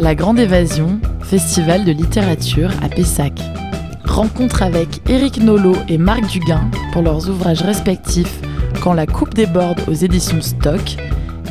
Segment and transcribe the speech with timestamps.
[0.00, 3.32] La Grande Évasion, festival de littérature à Pessac.
[4.04, 8.40] Rencontre avec Éric Nolot et Marc Duguin pour leurs ouvrages respectifs
[8.80, 10.96] Quand la coupe déborde aux éditions Stock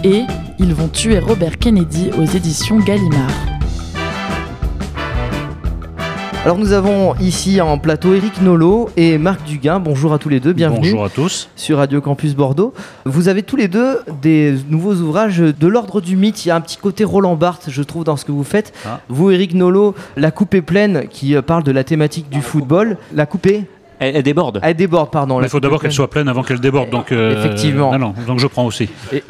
[0.06, 0.24] et
[0.60, 3.57] Ils vont tuer Robert Kennedy aux éditions Gallimard.
[6.48, 9.82] Alors nous avons ici en plateau Éric Nolot et Marc Duguin.
[9.82, 10.92] Bonjour à tous les deux, bienvenue.
[10.92, 11.50] Bonjour à tous.
[11.58, 12.74] Sur Radio Campus Bordeaux.
[13.04, 16.46] Vous avez tous les deux des nouveaux ouvrages de l'ordre du mythe.
[16.46, 18.72] Il y a un petit côté Roland Barthes, je trouve, dans ce que vous faites.
[18.86, 19.02] Ah.
[19.10, 22.96] Vous, Éric Nolot, La coupe est pleine, qui euh, parle de la thématique du football.
[23.14, 23.66] La coupe est...
[24.00, 24.62] Elle, elle déborde.
[24.64, 25.42] Elle déborde, pardon.
[25.42, 26.90] Il faut d'abord qu'elle soit pleine avant qu'elle déborde.
[26.92, 27.92] Donc, euh, Effectivement.
[27.92, 28.88] non, non, donc je prends aussi.
[29.12, 29.22] Et,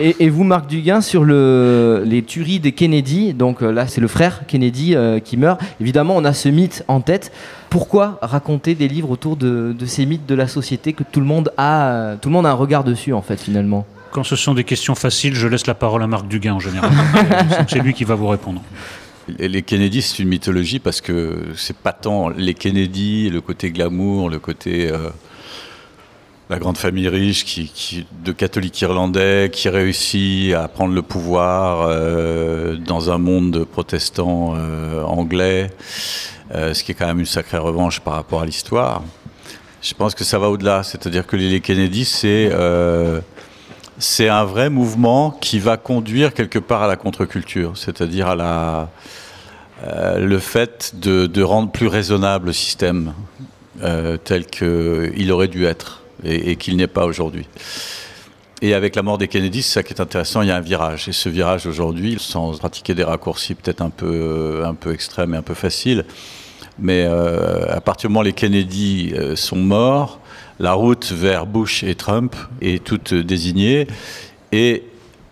[0.00, 4.08] et vous, Marc Duguin, sur le, les tueries des Kennedy, donc euh, là c'est le
[4.08, 7.32] frère Kennedy euh, qui meurt, évidemment on a ce mythe en tête.
[7.70, 11.26] Pourquoi raconter des livres autour de, de ces mythes de la société que tout le
[11.26, 13.86] monde a, euh, tout le monde a un regard dessus en fait finalement?
[14.12, 16.90] Quand ce sont des questions faciles, je laisse la parole à Marc Duguin en général.
[17.68, 18.62] C'est lui qui va vous répondre.
[19.38, 24.30] Les Kennedy, c'est une mythologie parce que c'est pas tant les Kennedy, le côté glamour,
[24.30, 25.10] le côté euh,
[26.50, 32.76] la grande famille riche qui, de catholiques irlandais qui réussit à prendre le pouvoir euh,
[32.76, 35.70] dans un monde de protestants euh, anglais,
[36.54, 39.02] euh, ce qui est quand même une sacrée revanche par rapport à l'histoire.
[39.82, 42.50] Je pense que ça va au-delà, c'est-à-dire que les Kennedy, c'est
[44.28, 48.90] un vrai mouvement qui va conduire quelque part à la contre-culture, c'est-à-dire à la
[50.16, 53.12] le fait de, de rendre plus raisonnable le système
[54.24, 57.46] tel qu'il aurait dû être et, et qu'il n'est pas aujourd'hui.
[58.60, 60.60] Et avec la mort des Kennedy, c'est ça qui est intéressant, il y a un
[60.60, 61.08] virage.
[61.08, 65.36] Et ce virage aujourd'hui, sans pratiquer des raccourcis peut-être un peu, un peu extrêmes et
[65.36, 66.04] un peu faciles,
[66.78, 70.20] mais euh, à partir du moment où les Kennedy euh, sont morts,
[70.58, 73.86] la route vers Bush et Trump est toute désignée.
[74.50, 74.82] Et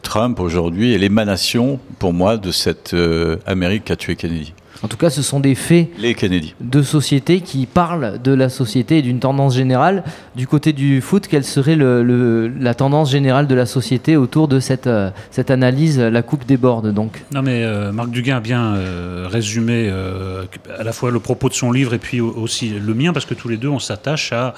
[0.02, 4.54] Trump aujourd'hui est l'émanation, pour moi, de cette euh, Amérique qui a tué Kennedy.
[4.82, 6.54] En tout cas, ce sont des faits Les Kennedy.
[6.60, 10.04] de société qui parlent de la société et d'une tendance générale.
[10.36, 14.48] Du côté du foot, quelle serait le- le- la tendance générale de la société autour
[14.48, 17.24] de cette, euh, cette analyse, la coupe déborde donc?
[17.32, 20.44] Non, mais euh, Marc Duguin a bien euh, résumé euh,
[20.78, 23.24] à la fois le propos de son livre et puis au- aussi le mien, parce
[23.24, 24.54] que tous les deux, on s'attache à.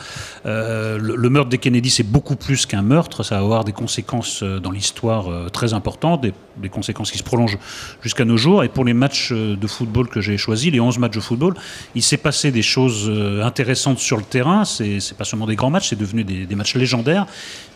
[0.47, 3.23] euh, le, le meurtre des Kennedy, c'est beaucoup plus qu'un meurtre.
[3.23, 7.23] Ça va avoir des conséquences dans l'histoire euh, très importantes, des, des conséquences qui se
[7.23, 7.59] prolongent
[8.03, 8.65] jusqu'à nos jours.
[8.65, 11.55] Et pour les matchs de football que j'ai choisis, les 11 matchs de football,
[11.95, 14.65] il s'est passé des choses euh, intéressantes sur le terrain.
[14.65, 17.27] C'est c'est pas seulement des grands matchs, c'est devenu des, matchs légendaires,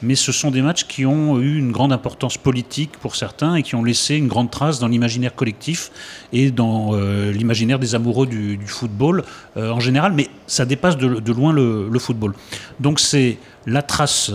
[0.02, 3.62] mais ce sont des matchs qui ont eu une grande importance politique pour certains et
[3.62, 5.90] qui ont laissé une grande trace dans l'imaginaire collectif
[6.32, 9.24] et dans euh, l'imaginaire des amoureux du, football
[9.56, 12.34] euh, en général, mais ça dépasse de, de loin le, le football.
[12.80, 14.32] Donc c'est la trace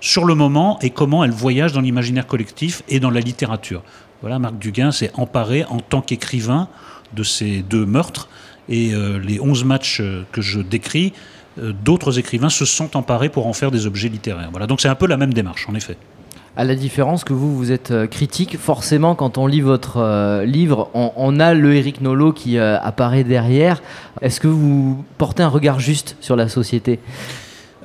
[0.00, 3.82] sur le moment et comment elle voyage dans l'imaginaire collectif et dans la littérature.
[4.22, 6.68] Voilà, Marc Duguin s'est emparé en tant qu'écrivain
[7.14, 8.28] de ces deux meurtres
[8.70, 11.12] et euh, les 11 matchs euh, que je décris,
[11.58, 14.48] euh, d'autres écrivains se sont emparés pour en faire des objets littéraires.
[14.50, 15.96] Voilà, donc c'est un peu la même démarche, en effet.
[16.56, 20.90] À la différence que vous, vous êtes critique, forcément, quand on lit votre euh, livre,
[20.94, 23.82] on, on a le Eric Nolot qui apparaît derrière.
[24.20, 27.00] Est-ce que vous portez un regard juste sur la société?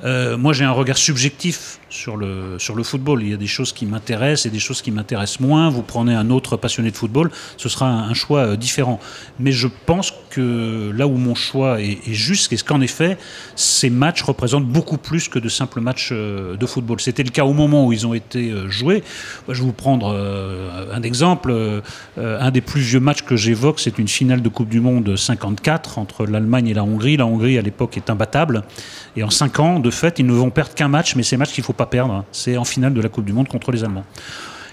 [0.04, 3.22] Moi, j'ai un regard subjectif sur le, sur le football.
[3.22, 5.70] Il y a des choses qui m'intéressent et des choses qui m'intéressent moins.
[5.70, 9.00] Vous prenez un autre passionné de football, ce sera un, choix euh, différent.
[9.38, 13.18] Mais je pense que là où mon choix est, est juste, c'est qu'en effet,
[13.54, 17.00] ces matchs représentent beaucoup plus que de simples matchs euh, de football.
[17.00, 19.04] C'était le cas au moment où ils ont été euh, joués.
[19.48, 20.06] Je vais vous prendre
[20.92, 21.54] un exemple.
[22.16, 25.98] Un des plus vieux matchs que j'évoque, c'est une finale de Coupe du Monde 54
[25.98, 27.16] entre l'Allemagne et la Hongrie.
[27.16, 28.64] La Hongrie, à l'époque, est imbattable.
[29.16, 31.52] Et en 5 ans, de fait, ils ne vont perdre qu'un match, mais c'est match
[31.52, 32.24] qu'il faut pas perdre.
[32.32, 34.04] C'est en finale de la Coupe du Monde contre les Allemands.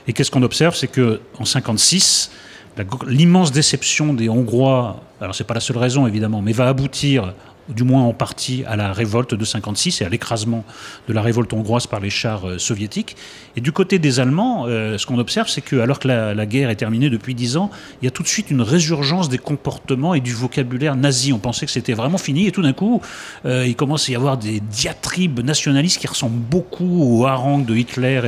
[0.08, 0.76] Et qu'est-ce qu'on observe?
[0.76, 2.32] C'est qu'en 56,
[2.78, 7.34] la- l'immense déception des Hongrois, alors c'est pas la seule raison évidemment, mais va aboutir
[7.70, 10.66] du moins en partie à la révolte de 56 et à l'écrasement
[11.08, 13.16] de la révolte hongroise par les chars euh, soviétiques.
[13.56, 16.70] Et du côté des Allemands, euh, ce qu'on observe, c'est que alors que la, guerre
[16.70, 17.72] est terminée depuis 10 ans,
[18.02, 21.32] il y a tout de suite une résurgence des comportements et du vocabulaire nazi.
[21.32, 23.02] On pensait que c'était vraiment fini et tout d'un coup,
[23.46, 27.76] euh, il commence à y avoir des diatribes nationalistes qui ressemblent beaucoup au hareng de
[27.76, 28.22] Hitler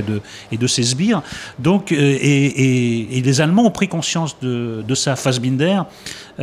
[0.52, 1.22] et de, ses sbires.
[1.60, 5.16] Donc, et, les Allemands ont pris conscience de, de ça.
[5.16, 5.82] Fassbinder,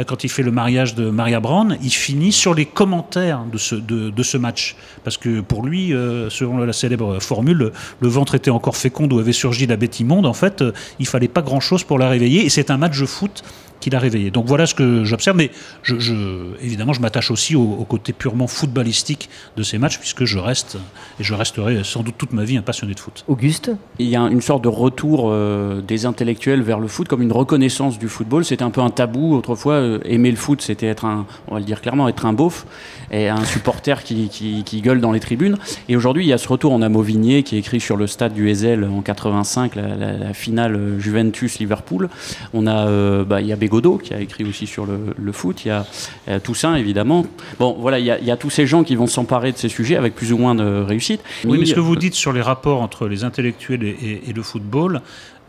[0.07, 3.77] quand il fait le mariage de Maria Braun, il finit sur les commentaires de ce,
[3.77, 4.75] de, de ce match.
[5.05, 9.07] Parce que pour lui, euh, selon la célèbre formule, le, le ventre était encore fécond
[9.07, 10.27] d'où avait surgi la bête immonde.
[10.27, 12.45] En fait, euh, il fallait pas grand-chose pour la réveiller.
[12.45, 13.45] Et c'est un match de foot
[13.83, 14.31] qui l'a réveillé.
[14.31, 15.51] Donc voilà ce que j'observe, mais
[15.83, 20.25] je, je- évidemment, je m'attache aussi au, au côté purement footballistique de ces matchs, puisque
[20.25, 20.79] je reste,
[21.21, 23.25] et je resterai sans doute toute ma vie un passionné de foot.
[23.29, 27.21] Auguste Il y a une sorte de retour euh, des intellectuels vers le foot, comme
[27.23, 28.45] une reconnaissance du football.
[28.45, 29.75] C'était un peu un tabou autrefois.
[29.75, 32.65] euh, aimer le foot, c'était être un, on va le dire clairement, être un beauf
[33.11, 35.57] et un supporter qui, qui, qui gueule dans les tribunes.
[35.89, 36.73] Et aujourd'hui, il y a ce retour.
[36.73, 40.33] On a Mauvigné qui écrit sur le stade du Ezel en 85, la, la- la
[40.35, 42.09] finale euh, Juventus-Liverpool.
[42.55, 45.33] On a, euh, bah, il y a Bégodeau qui a écrit aussi sur le, le
[45.33, 45.65] foot.
[45.65, 45.87] Il y a
[46.29, 47.25] euh, Toussaint, évidemment.
[47.59, 49.57] Bon, voilà, il y, a, il y a tous ces gens qui vont s'emparer de
[49.57, 51.23] ces sujets avec plus ou moins de réussite.
[51.47, 54.29] Oui, mais ce que euh, vous dites sur les rapports entre les intellectuels et, et-
[54.29, 55.01] et le football,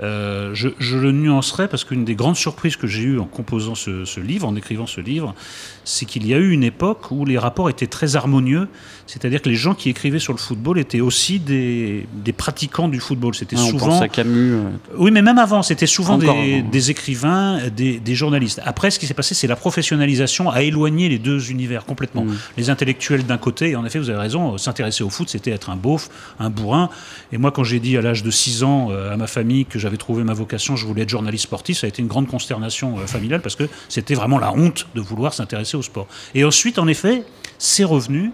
[0.01, 3.75] euh, je, je le nuancerai parce qu'une des grandes surprises que j'ai eues en composant
[3.75, 5.35] ce, ce livre, en écrivant ce livre,
[5.83, 8.67] c'est qu'il y a eu une époque où les rapports étaient très harmonieux,
[9.05, 12.99] c'est-à-dire que les gens qui écrivaient sur le football étaient aussi des, des pratiquants du
[12.99, 13.35] football.
[13.35, 14.53] C'était on souvent pense à Camus.
[14.53, 14.61] euh,
[14.97, 16.37] oui, mais même avant, c'était souvent Encore
[16.71, 18.62] des, écrivains, des, des journalistes.
[18.65, 22.25] Après, ce qui s'est passé, c'est la professionnalisation a éloigné les deux univers complètement.
[22.25, 22.38] Mm.
[22.57, 25.51] Les intellectuels d'un côté, et en effet, vous avez raison, euh, s'intéresser au foot, c'était
[25.51, 26.89] être un beauf, un bourrin.
[27.31, 29.80] Et moi, quand j'ai dit à l'âge de 6 ans euh, à ma famille que
[29.80, 32.98] j'avais trouvé ma vocation, je voulais être journaliste sportif, ça a été une grande consternation
[32.98, 36.07] euh, familiale parce que c'était vraiment la honte de vouloir s'intéresser au sport.
[36.36, 37.24] Et ensuite, en effet,
[37.57, 38.31] c'est revenu.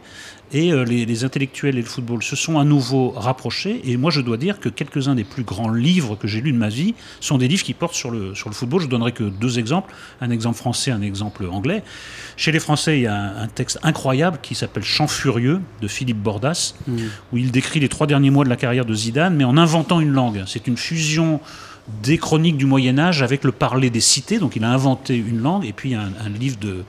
[0.51, 3.81] Et euh, les, les intellectuels et le football se sont à nouveau rapprochés.
[3.83, 6.57] Et moi, je dois dire que quelques-uns des plus grands livres que j'ai lus de
[6.57, 8.81] ma vie sont des livres qui portent sur le, sur le football.
[8.81, 11.83] Je donnerai que deux exemples, un exemple français, un exemple anglais.
[12.37, 15.87] Chez les Français, il y a un, un texte incroyable qui s'appelle Chant furieux de
[15.87, 16.73] Philippe Bordas,
[17.31, 19.99] où il décrit les trois derniers mois de la carrière de Zidane, mais en inventant
[19.99, 20.43] une langue.
[20.47, 21.39] C'est une fusion
[22.03, 24.39] des chroniques du Moyen Âge avec le parler des cités.
[24.39, 25.65] Donc il a inventé une langue.
[25.65, 26.83] Et puis il y a un, un livre de,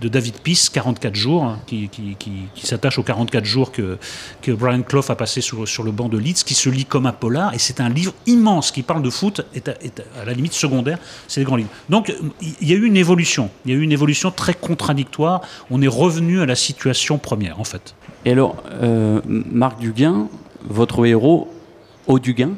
[0.00, 3.98] de David Peace, 44 jours, hein, qui, qui, qui, qui s'attache aux 44 jours que,
[4.42, 7.06] que Brian Clough a passé sur, sur le banc de Leeds, qui se lit comme
[7.06, 7.54] un polar.
[7.54, 10.52] Et c'est un livre immense qui parle de foot, est à, est à la limite
[10.52, 10.98] secondaire.
[11.28, 11.70] C'est des grands livres.
[11.88, 12.12] Donc
[12.60, 13.50] il y a eu une évolution.
[13.64, 15.42] Il y a eu une évolution très contradictoire.
[15.70, 17.94] On est revenu à la situation première, en fait.
[18.24, 20.28] Et alors, euh, Marc Duguin,
[20.68, 21.48] votre héros,
[22.06, 22.52] au Duguin,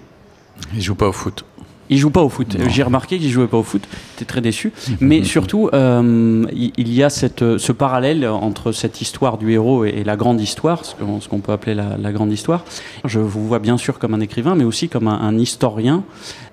[0.74, 1.44] Il joue pas au foot.
[1.92, 2.56] Il joue pas au foot.
[2.68, 3.82] J'ai remarqué qu'il jouait pas au foot.
[4.14, 4.72] J'étais très déçu.
[5.00, 10.02] Mais surtout, euh, il y a cette, ce parallèle entre cette histoire du héros et,
[10.04, 12.64] la grande histoire, ce qu'on peut appeler la, la grande histoire.
[13.04, 16.02] Je vous vois bien sûr comme un écrivain, mais aussi comme un, un historien,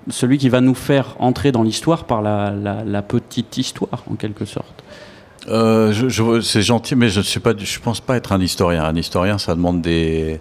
[0.08, 4.14] celui qui va nous faire entrer dans l'histoire par la, la- la petite histoire, en
[4.14, 4.82] quelque sorte.
[5.48, 7.54] Euh, je- je- c'est gentil, mais je ne suis pas.
[7.56, 8.84] Je pense pas être un historien.
[8.84, 10.38] Un historien, ça demande des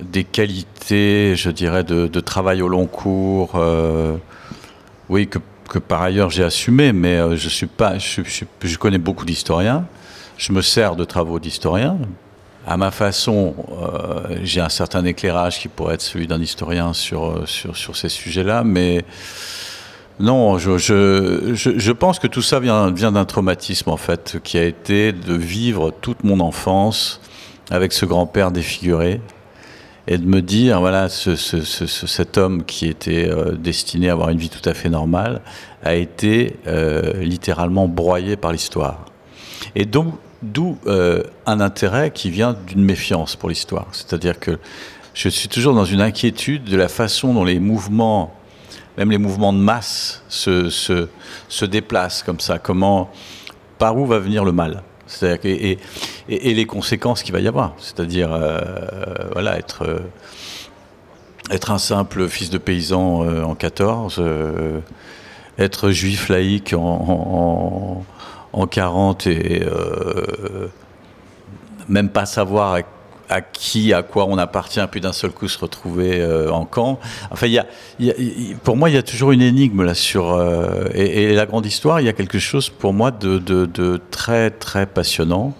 [0.00, 3.52] des qualités, je dirais, de, travail au long cours.
[3.56, 4.16] euh,
[5.08, 5.38] oui, que,
[5.78, 7.98] par ailleurs j'ai assumé, mais euh, je suis pas.
[7.98, 9.86] Je, connais beaucoup d'historiens.
[10.38, 11.98] Je me sers de travaux d'historiens.
[12.66, 17.42] À ma façon, euh, j'ai un certain éclairage qui pourrait être celui d'un historien sur,
[17.48, 19.04] sur, ces sujets-là, mais
[20.20, 20.78] non, je,
[21.54, 25.34] je pense que tout ça vient, vient d'un traumatisme, en fait, qui a été de
[25.34, 27.20] vivre toute mon enfance
[27.70, 29.20] avec ce grand-père défiguré
[30.08, 34.08] et de me dire, voilà, ce, ce- ce- ce- cet homme qui était euh, destiné
[34.08, 35.40] à avoir une vie tout à fait normale
[35.84, 39.04] a été euh, littéralement broyé par l'histoire.
[39.74, 43.86] Et donc, d'où euh, un intérêt qui vient d'une méfiance pour l'histoire.
[43.92, 44.58] C'est-à-dire que
[45.14, 48.34] je suis toujours dans une inquiétude de la façon dont les mouvements,
[48.98, 52.58] même les mouvements de masse, se, déplacent comme ça.
[52.58, 53.10] Comment,
[53.78, 54.82] par où va venir le mal?
[55.20, 55.78] Que- et,
[56.28, 57.74] et, les conséquences qu'il va y avoir.
[57.78, 58.60] C'est-à-dire, euh,
[59.32, 59.98] voilà, être, euh,
[61.50, 64.80] être un simple fils de paysan euh, en 14, euh,
[65.58, 68.04] être juif laïque en,
[68.52, 70.68] en, en 40 et euh,
[71.88, 72.78] même pas savoir
[73.28, 77.00] à, qui, à quoi on appartient, puis d'un seul coup se retrouver euh, en camp.
[77.30, 77.46] Enfin,
[78.62, 80.32] pour moi, il y a toujours une énigme là sur.
[80.32, 84.84] euh, et, la grande histoire, il y a quelque chose pour moi de très, très
[84.84, 85.54] passionnant.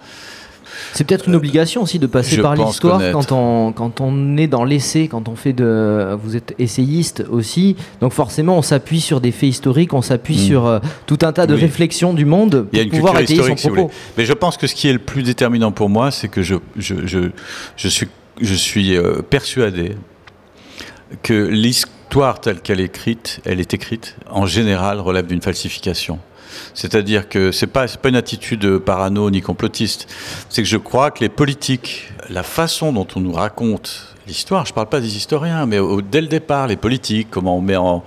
[0.92, 4.64] C'est peut-être une obligation aussi de passer par l'histoire quand on, quand on est dans
[4.64, 6.16] l'essai, quand on fait de.
[6.22, 10.38] Vous êtes essayiste aussi, donc forcément on s'appuie sur des faits historiques, on s'appuie Mm.
[10.46, 11.60] sur euh, tout un tas de Oui.
[11.60, 13.90] réflexions du monde Il y a pour une pouvoir étayer son si propos.
[14.16, 16.54] Mais je pense que ce qui est le plus déterminant pour moi, c'est que je,
[16.76, 17.30] je, je,
[17.76, 18.08] je suis,
[18.40, 19.96] je suis euh, persuadé
[21.22, 26.18] que l'histoire telle qu'elle est écrite, elle est écrite, en général, relève d'une falsification.
[26.74, 30.06] C'est-à-dire que c'est pas pas une attitude parano ni complotiste.
[30.48, 34.72] C'est que je crois que les politiques, la façon dont on nous raconte l'histoire, je
[34.72, 35.78] parle pas des historiens, mais
[36.10, 38.04] dès le départ, les politiques, comment on met en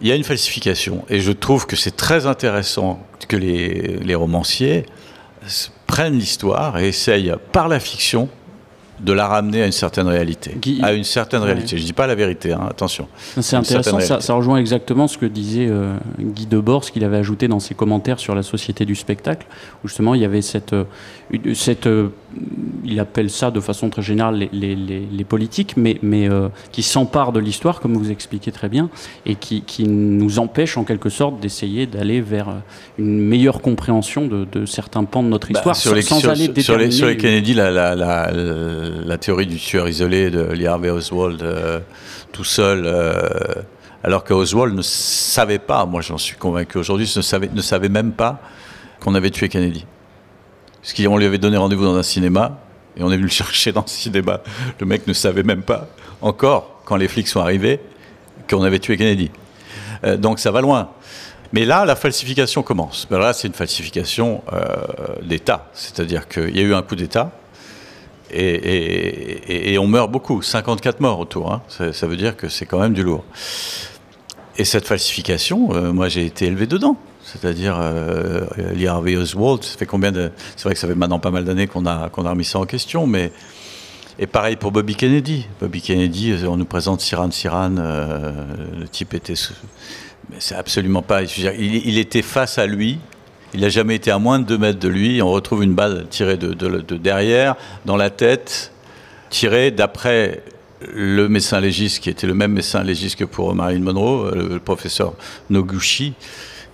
[0.00, 1.04] il y a une falsification.
[1.08, 4.84] Et je trouve que c'est très intéressant que les, les romanciers
[5.86, 8.28] prennent l'histoire et essayent, par la fiction,
[9.00, 10.56] de la ramener à une certaine réalité.
[10.60, 11.46] Guy- À une certaine Ouais.
[11.46, 11.76] réalité.
[11.78, 13.08] Je dis pas la vérité, hein, attention.
[13.40, 17.48] C'est intéressant, ça, rejoint exactement ce que disait euh, Guy Debord, ce qu'il avait ajouté
[17.48, 19.46] dans ses commentaires sur la société du spectacle,
[19.84, 20.84] où justement il y avait cette, euh,
[21.54, 22.08] cette euh,
[22.84, 26.28] il appelle ça de façon très générale les, les- les- les politiques, mais, mais
[26.72, 28.90] qui s'emparent de l'histoire, comme vous expliquez très bien,
[29.26, 32.48] et qui, qui nous empêchent en quelque sorte d'essayer d'aller vers
[32.98, 36.30] une meilleure compréhension de, de certains pans de notre Bah, histoire, sur, les, sans sur-
[36.30, 38.83] aller sur les, sur les déterminer- Kennedy, la, la, la, la
[39.18, 41.80] théorie du tueur isolé de Lee Harvey Oswald, euh,
[42.32, 43.54] tout seul, euh,
[44.02, 47.88] alors que Oswald ne savait pas, moi j'en suis convaincu aujourd'hui, ne savait, ne savait
[47.88, 48.40] même pas
[49.00, 49.86] qu'on avait tué Kennedy.
[50.82, 52.58] Parce qu'on lui avait donné rendez-vous dans un cinéma,
[52.96, 54.40] et on est venu le chercher dans ce cinéma.
[54.78, 55.88] Le mec ne savait même pas,
[56.20, 57.80] encore, quand les flics sont arrivés,
[58.48, 59.30] qu'on avait tué Kennedy.
[60.04, 60.90] Euh, donc ça va loin.
[61.54, 63.06] Mais là, la falsification commence.
[63.08, 64.74] Ben là, c'est une falsification euh,
[65.22, 65.70] d'État.
[65.72, 67.30] C'est-à-dire qu'il y a eu un coup d'État
[68.34, 70.42] et, on meurt beaucoup.
[70.42, 71.52] 54 morts autour.
[71.52, 71.62] hein.
[71.68, 73.24] Ça, veut dire que c'est quand même du lourd.
[74.56, 76.96] Et cette falsification, euh, moi, j'ai été élevé dedans.
[77.24, 78.46] C'est-à-dire, euh,
[78.86, 80.30] Harvey Oswald, ça fait combien de...
[80.56, 82.58] C'est vrai que ça fait maintenant pas mal d'années qu'on a, qu'on a remis ça
[82.58, 83.32] en question, mais...
[84.16, 85.48] Et pareil pour Bobby Kennedy.
[85.60, 88.44] Bobby Kennedy, euh, on nous présente Siran Siran, euh,
[88.78, 89.34] le type était...
[90.30, 91.22] Mais c'est absolument pas...
[91.22, 92.98] il était face à lui,
[93.54, 96.06] il n'a jamais été à moins de 2 mètres de lui, on retrouve une balle
[96.10, 98.72] tirée de, de- de derrière, dans la tête,
[99.30, 100.42] tirée d'après
[100.92, 104.58] le médecin légiste, qui était le même médecin légiste que pour Marilyn Monroe, euh, le
[104.58, 105.14] professeur
[105.50, 106.14] Noguchi,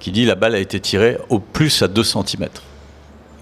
[0.01, 2.49] qui dit la balle a été tirée au plus à 2 cm.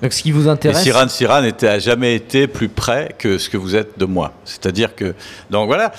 [0.03, 3.39] Donc ce qui vous Et intéresse, Siran Siran était, a jamais été plus près que
[3.39, 4.33] ce que vous êtes de moi.
[4.45, 5.15] C'est-à-dire que.
[5.51, 5.93] Donc voilà,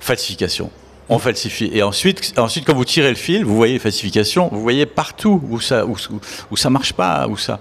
[0.00, 0.70] falsification.
[1.10, 1.70] On falsifie.
[1.72, 5.58] Et ensuite, ensuite, quand vous tirez le fil, vous voyez falsification, vous voyez partout où
[5.60, 7.60] ça, où, ça marche pas, où ça.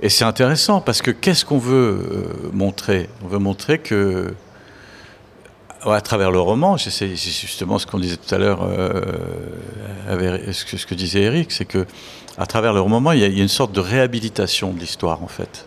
[0.00, 3.08] Et c'est intéressant parce que qu'est-ce qu'on veut euh, montrer?
[3.24, 4.34] On veut montrer que,
[5.84, 9.02] à travers le roman, c'est justement ce qu'on disait tout à l'heure, euh,
[10.52, 11.86] ce, que, ce que disait Eric, c'est que
[12.38, 14.78] à travers le roman, il y, a, il y a une sorte de réhabilitation de
[14.80, 15.66] l'histoire en fait.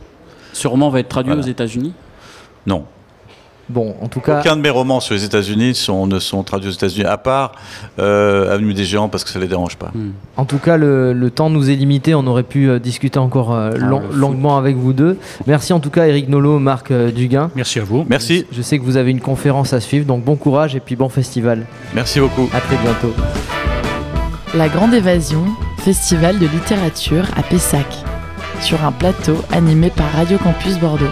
[0.54, 1.46] Ce roman va être traduit Voilà.
[1.46, 1.94] aux États-Unis?
[2.66, 2.86] Non.
[3.70, 6.70] Bon, en tout cas, Aucun de mes romans sur les États-Unis sont, ne sont traduits
[6.70, 7.54] aux États-Unis, à part
[8.00, 9.92] euh, Avenue des Géants, parce que ça les dérange pas.
[9.94, 10.12] Hmm.
[10.38, 12.14] En tout cas, le, le temps nous est limité.
[12.16, 15.18] On aurait pu euh, discuter encore euh, Ah, long- longuement avec vous deux.
[15.48, 17.52] Merci en tout cas, Eric Nolo, Marc euh, Duguin.
[17.56, 18.06] Merci à vous.
[18.10, 20.96] Merci, Je sais que vous avez une conférence à suivre, donc bon courage et puis
[20.96, 21.66] bon festival.
[21.94, 22.50] merci beaucoup.
[22.54, 23.14] À très bientôt.
[24.54, 25.44] La Grande Évasion,
[25.80, 27.86] festival de littérature à Pessac,
[28.62, 31.12] sur un plateau animé par Radio Campus Bordeaux.